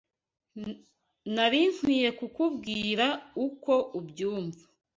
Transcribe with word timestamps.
Nari 1.33 1.61
nkwiye 1.75 2.09
kukubwira 2.19 3.05
uko 3.47 3.73
umbyumva 3.99 4.63